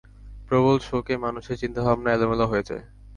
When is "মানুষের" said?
1.17-1.59